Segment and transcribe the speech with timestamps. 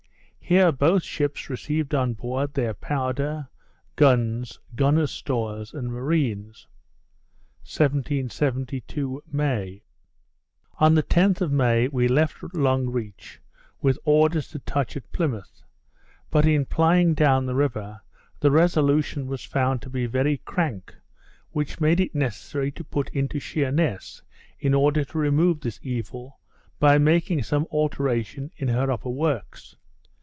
[0.43, 3.47] Here both ships received on board their powder,
[3.95, 6.67] guns, gunners' stores, and marines.
[7.61, 9.83] 1772 May
[10.77, 13.39] On the 10th of May we left Long Reach,
[13.81, 15.63] with orders to touch at Plymouth;
[16.29, 18.01] but in plying down the river,
[18.41, 20.93] the Resolution was found to be very crank,
[21.51, 24.21] which made it necessary to put into Sheerness
[24.59, 26.39] in order to remove this evil,
[26.77, 29.77] by making some alteration in her upper works.